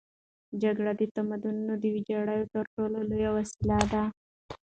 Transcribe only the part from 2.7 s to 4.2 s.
ټولو لویه وسیله ده.